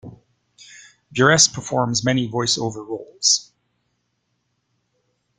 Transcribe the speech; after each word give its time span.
Burress 1.13 1.47
performs 1.53 2.03
many 2.03 2.25
voice-over 2.25 2.83
roles. 2.83 3.51